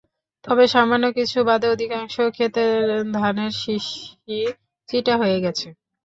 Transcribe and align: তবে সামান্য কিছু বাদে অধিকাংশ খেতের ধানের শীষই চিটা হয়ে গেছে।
তবে 0.45 0.63
সামান্য 0.67 1.05
কিছু 1.17 1.37
বাদে 1.47 1.67
অধিকাংশ 1.69 2.15
খেতের 2.33 2.81
ধানের 3.15 3.51
শীষই 3.61 4.41
চিটা 4.89 5.13
হয়ে 5.21 5.37
গেছে। 5.45 5.67